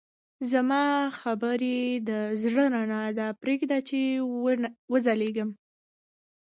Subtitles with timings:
[0.51, 0.85] زما
[1.19, 2.11] خبرې د
[2.41, 3.99] زړه رڼا ده، پرېږده چې
[4.91, 5.43] وځلېږي.